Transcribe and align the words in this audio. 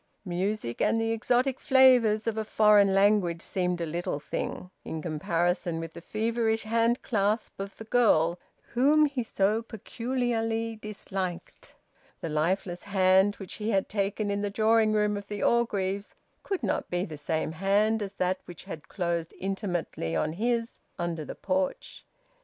Music 0.25 0.81
and 0.81 0.99
the 0.99 1.11
exotic 1.11 1.59
flavours 1.59 2.25
of 2.25 2.35
a 2.35 2.43
foreign 2.43 2.91
language 2.91 3.39
seemed 3.39 3.79
a 3.79 3.85
little 3.85 4.19
thing, 4.19 4.71
in 4.83 4.99
comparison 4.99 5.79
with 5.79 5.93
the 5.93 6.01
feverish 6.01 6.63
hand 6.63 7.03
clasp 7.03 7.59
of 7.59 7.77
the 7.77 7.83
girl 7.83 8.39
whom 8.73 9.05
he 9.05 9.21
so 9.21 9.61
peculiarly 9.61 10.75
disliked. 10.75 11.75
The 12.19 12.29
lifeless 12.29 12.81
hand 12.85 13.35
which 13.35 13.53
he 13.61 13.69
had 13.69 13.87
taken 13.87 14.31
in 14.31 14.41
the 14.41 14.49
drawing 14.49 14.91
room 14.91 15.17
of 15.17 15.27
the 15.27 15.43
Orgreaves 15.43 16.15
could 16.41 16.63
not 16.63 16.89
be 16.89 17.05
the 17.05 17.15
same 17.15 17.51
hand 17.51 18.01
as 18.01 18.15
that 18.15 18.39
which 18.45 18.63
had 18.63 18.87
closed 18.87 19.35
intimately 19.39 20.15
on 20.15 20.33
his 20.33 20.79
under 20.97 21.23
the 21.23 21.35
porch. 21.35 22.07